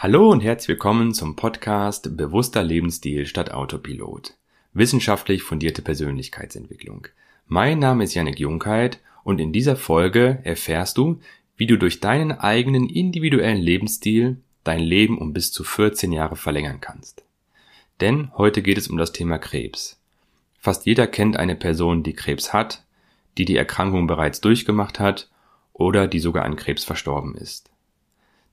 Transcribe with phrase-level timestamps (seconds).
[0.00, 4.36] Hallo und herzlich willkommen zum Podcast Bewusster Lebensstil statt Autopilot.
[4.72, 7.08] Wissenschaftlich fundierte Persönlichkeitsentwicklung.
[7.48, 11.18] Mein Name ist Janik Junkheit und in dieser Folge erfährst du,
[11.56, 16.80] wie du durch deinen eigenen individuellen Lebensstil dein Leben um bis zu 14 Jahre verlängern
[16.80, 17.24] kannst.
[18.00, 20.00] Denn heute geht es um das Thema Krebs.
[20.60, 22.84] Fast jeder kennt eine Person, die Krebs hat,
[23.36, 25.28] die die Erkrankung bereits durchgemacht hat
[25.72, 27.68] oder die sogar an Krebs verstorben ist.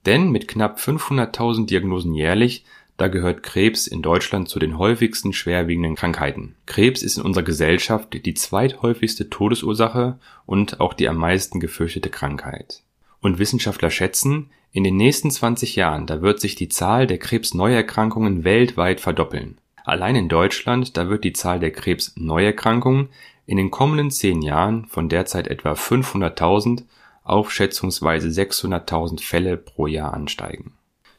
[0.05, 2.65] Denn mit knapp 500.000 Diagnosen jährlich,
[2.97, 6.55] da gehört Krebs in Deutschland zu den häufigsten schwerwiegenden Krankheiten.
[6.65, 12.83] Krebs ist in unserer Gesellschaft die zweithäufigste Todesursache und auch die am meisten gefürchtete Krankheit.
[13.19, 18.43] Und Wissenschaftler schätzen, in den nächsten 20 Jahren, da wird sich die Zahl der Krebsneuerkrankungen
[18.43, 19.57] weltweit verdoppeln.
[19.83, 23.09] Allein in Deutschland, da wird die Zahl der Krebsneuerkrankungen
[23.45, 26.83] in den kommenden 10 Jahren von derzeit etwa 500.000
[27.25, 30.75] auf schätzungsweise 600.000 Fälle pro Jahr ansteigen.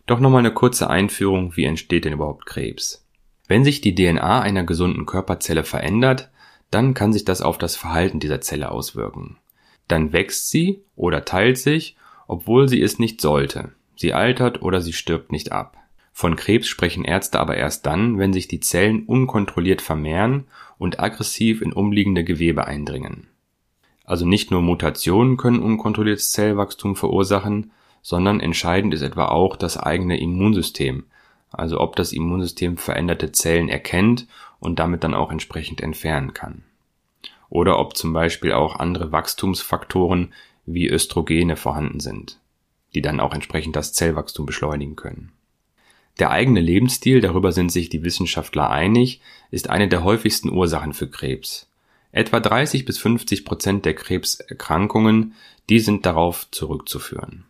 [0.07, 3.05] Doch nochmal eine kurze Einführung, wie entsteht denn überhaupt Krebs?
[3.49, 6.31] Wenn sich die DNA einer gesunden Körperzelle verändert,
[6.71, 9.37] dann kann sich das auf das Verhalten dieser Zelle auswirken.
[9.89, 11.97] Dann wächst sie oder teilt sich,
[12.29, 13.73] obwohl sie es nicht sollte.
[13.97, 15.77] Sie altert oder sie stirbt nicht ab.
[16.13, 20.45] Von Krebs sprechen Ärzte aber erst dann, wenn sich die Zellen unkontrolliert vermehren
[20.79, 23.29] und aggressiv in umliegende Gewebe eindringen.
[24.07, 30.19] Also nicht nur Mutationen können unkontrolliertes Zellwachstum verursachen, sondern entscheidend ist etwa auch das eigene
[30.21, 31.05] Immunsystem,
[31.51, 34.29] also ob das Immunsystem veränderte Zellen erkennt
[34.61, 36.63] und damit dann auch entsprechend entfernen kann.
[37.49, 40.33] Oder ob zum Beispiel auch andere Wachstumsfaktoren
[40.67, 42.39] wie Östrogene vorhanden sind,
[42.95, 45.33] die dann auch entsprechend das Zellwachstum beschleunigen können.
[46.21, 51.11] Der eigene Lebensstil, darüber sind sich die Wissenschaftler einig, ist eine der häufigsten Ursachen für
[51.11, 51.66] Krebs.
[52.17, 55.35] Etwa 30 bis 50 Prozent der Krebserkrankungen,
[55.69, 57.45] die sind darauf zurückzuführen.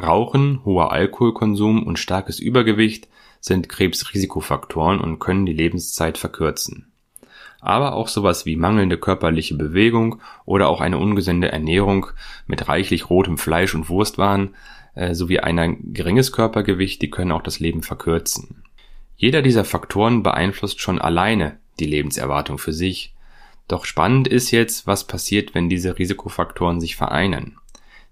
[0.00, 3.08] Rauchen, hoher Alkoholkonsum und starkes Übergewicht
[3.40, 6.92] sind Krebsrisikofaktoren und können die Lebenszeit verkürzen.
[7.58, 12.06] Aber auch sowas wie mangelnde körperliche Bewegung oder auch eine ungesunde Ernährung
[12.46, 14.54] mit reichlich rotem Fleisch und Wurstwaren
[14.94, 18.62] äh, sowie ein geringes Körpergewicht, die können auch das Leben verkürzen.
[19.16, 23.14] Jeder dieser Faktoren beeinflusst schon alleine die Lebenserwartung für sich
[23.68, 27.58] doch spannend ist jetzt, was passiert, wenn diese Risikofaktoren sich vereinen.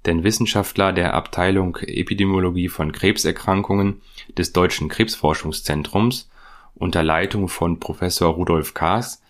[0.05, 4.03] Denn Wissenschaftler der Abteilung Epidemiologie von Krebserkrankungen
[4.37, 6.29] des Deutschen Krebsforschungszentrums
[6.75, 9.23] unter Leitung von Professor Rudolf Kaas,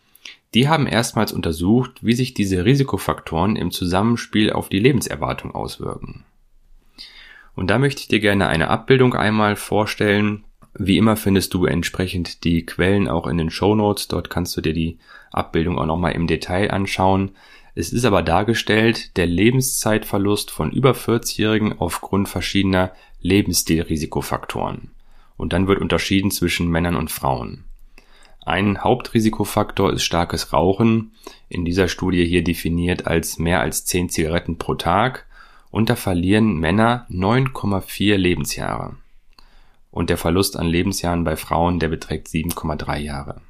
[0.55, 6.25] die haben erstmals untersucht, wie sich diese Risikofaktoren im Zusammenspiel auf die Lebenserwartung auswirken.
[7.57, 10.45] Und da möchte ich dir gerne eine Abbildung einmal vorstellen,
[10.77, 14.09] wie immer findest du entsprechend die Quellen auch in den Show Notes.
[14.09, 14.99] Dort kannst du dir die
[15.31, 17.31] Abbildung auch nochmal im Detail anschauen.
[17.77, 24.91] Es ist aber dargestellt der Lebenszeitverlust von über 40-Jährigen aufgrund verschiedener Lebensstilrisikofaktoren.
[25.37, 27.65] Und dann wird unterschieden zwischen Männern und Frauen.
[28.45, 31.13] Ein Hauptrisikofaktor ist starkes Rauchen,
[31.49, 35.27] in dieser Studie hier definiert als mehr als 10 Zigaretten pro Tag,
[35.71, 38.97] und da verlieren Männer 9,4 Lebensjahre
[39.95, 43.41] und der Verlust an Lebensjahren bei Frauen, der beträgt 7,3 Jahre.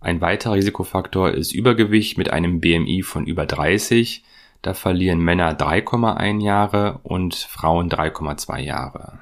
[0.00, 4.24] Ein weiterer Risikofaktor ist Übergewicht mit einem BMI von über 30.
[4.62, 9.20] Da verlieren Männer 3,1 Jahre und Frauen 3,2 Jahre.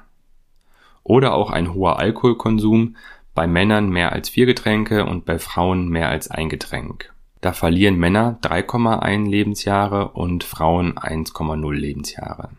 [1.03, 2.95] Oder auch ein hoher Alkoholkonsum,
[3.35, 7.13] bei Männern mehr als vier Getränke und bei Frauen mehr als ein Getränk.
[7.41, 12.49] Da verlieren Männer 3,1 Lebensjahre und Frauen 1,0 Lebensjahre.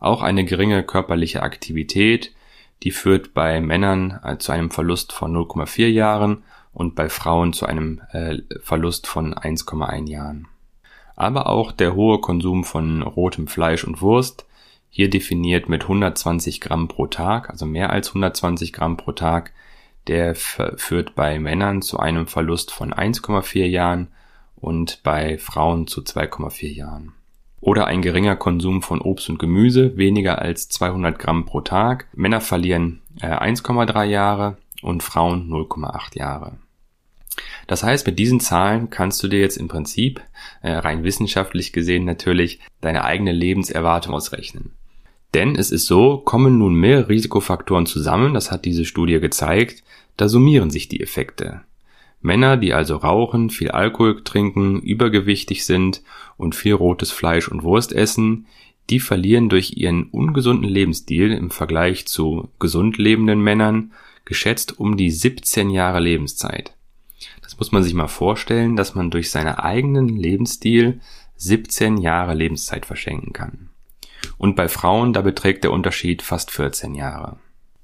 [0.00, 2.34] Auch eine geringe körperliche Aktivität
[2.82, 6.42] die führt bei Männern äh, zu einem Verlust von 0,4 Jahren
[6.72, 10.48] und bei Frauen zu einem äh, Verlust von 1,1 Jahren.
[11.16, 14.46] Aber auch der hohe Konsum von rotem Fleisch und Wurst,
[14.90, 19.52] hier definiert mit 120 Gramm pro Tag, also mehr als 120 Gramm pro Tag,
[20.06, 24.08] der führt bei Männern zu einem Verlust von 1,4 Jahren
[24.56, 27.14] und bei Frauen zu 2,4 Jahren
[27.64, 32.08] oder ein geringer Konsum von Obst und Gemüse, weniger als 200 Gramm pro Tag.
[32.12, 36.58] Männer verlieren äh, 1,3 Jahre und Frauen 0,8 Jahre.
[37.66, 40.20] Das heißt, mit diesen Zahlen kannst du dir jetzt im Prinzip,
[40.60, 44.72] äh, rein wissenschaftlich gesehen natürlich, deine eigene Lebenserwartung ausrechnen.
[45.32, 49.82] Denn es ist so, kommen nun mehr Risikofaktoren zusammen, das hat diese Studie gezeigt,
[50.18, 51.62] da summieren sich die Effekte.
[52.24, 56.02] Männer, die also rauchen, viel Alkohol trinken, übergewichtig sind
[56.38, 58.46] und viel rotes Fleisch und Wurst essen,
[58.88, 63.92] die verlieren durch ihren ungesunden Lebensstil im Vergleich zu gesund lebenden Männern
[64.24, 66.74] geschätzt um die 17 Jahre Lebenszeit.
[67.42, 71.00] Das muss man sich mal vorstellen, dass man durch seinen eigenen Lebensstil
[71.36, 73.68] 17 Jahre Lebenszeit verschenken kann.
[74.38, 77.36] Und bei Frauen, da beträgt der Unterschied fast 14 Jahre.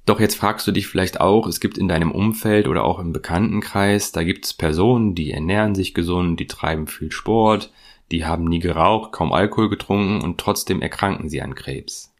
[0.05, 3.13] Doch jetzt fragst du dich vielleicht auch, es gibt in deinem Umfeld oder auch im
[3.13, 7.71] Bekanntenkreis, da gibt es Personen, die ernähren sich gesund, die treiben viel Sport,
[8.11, 12.13] die haben nie geraucht, kaum Alkohol getrunken und trotzdem erkranken sie an Krebs.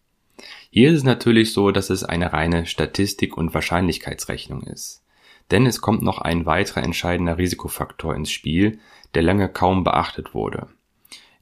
[0.69, 5.03] Hier ist es natürlich so, dass es eine reine Statistik und Wahrscheinlichkeitsrechnung ist.
[5.49, 8.79] Denn es kommt noch ein weiterer entscheidender Risikofaktor ins Spiel,
[9.13, 10.67] der lange kaum beachtet wurde.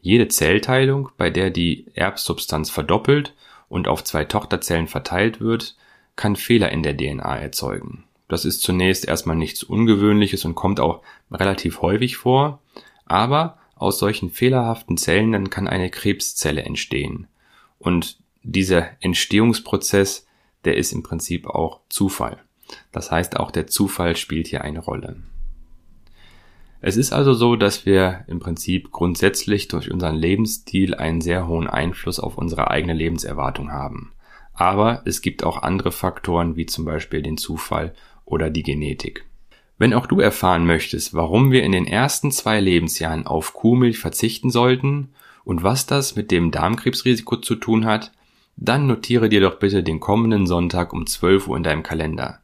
[0.01, 3.35] Jede Zellteilung, bei der die Erbsubstanz verdoppelt
[3.67, 5.75] und auf zwei Tochterzellen verteilt wird,
[6.19, 8.03] kann Fehler in der DNA erzeugen.
[8.27, 11.01] Das ist zunächst erstmal nichts Ungewöhnliches und kommt auch
[11.31, 12.61] relativ häufig vor,
[13.05, 17.27] aber aus solchen fehlerhaften Zellen dann kann eine Krebszelle entstehen.
[17.79, 20.27] Und dieser Entstehungsprozess,
[20.65, 22.37] der ist im Prinzip auch Zufall.
[22.91, 25.23] Das heißt, auch der Zufall spielt hier eine Rolle.
[26.81, 31.67] Es ist also so, dass wir im Prinzip grundsätzlich durch unseren Lebensstil einen sehr hohen
[31.67, 34.11] Einfluss auf unsere eigene Lebenserwartung haben.
[34.59, 37.93] Aber es gibt auch andere Faktoren wie zum Beispiel den Zufall
[38.25, 39.23] oder die Genetik.
[39.77, 44.49] Wenn auch du erfahren möchtest, warum wir in den ersten zwei Lebensjahren auf Kuhmilch verzichten
[44.49, 45.13] sollten
[45.45, 48.11] und was das mit dem Darmkrebsrisiko zu tun hat,
[48.57, 52.39] dann notiere dir doch bitte den kommenden Sonntag um 12 Uhr in deinem Kalender.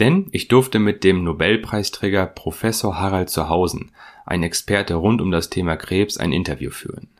[0.00, 3.92] Denn ich durfte mit dem Nobelpreisträger Professor Harald Zuhausen,
[4.26, 7.13] ein Experte rund um das Thema Krebs, ein Interview führen.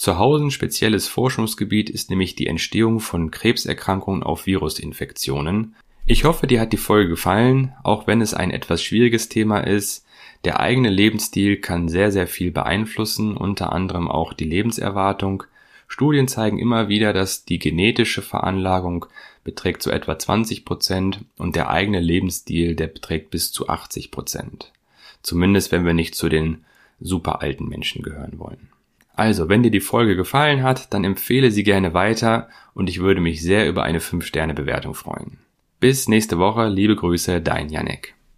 [0.00, 5.74] Zuhausen spezielles Forschungsgebiet ist nämlich die Entstehung von Krebserkrankungen auf Virusinfektionen.
[6.06, 10.06] Ich hoffe, dir hat die Folge gefallen, auch wenn es ein etwas schwieriges Thema ist.
[10.44, 15.42] Der eigene Lebensstil kann sehr, sehr viel beeinflussen, unter anderem auch die Lebenserwartung.
[15.86, 19.04] Studien zeigen immer wieder, dass die genetische Veranlagung
[19.44, 24.72] beträgt so etwa 20 Prozent und der eigene Lebensstil, der beträgt bis zu 80 Prozent.
[25.20, 26.64] Zumindest wenn wir nicht zu den
[27.00, 28.70] super alten Menschen gehören wollen.
[29.14, 33.20] Also, wenn dir die Folge gefallen hat, dann empfehle sie gerne weiter und ich würde
[33.20, 35.38] mich sehr über eine 5-Sterne-Bewertung freuen.
[35.78, 38.14] Bis nächste Woche, liebe Grüße, dein Janek.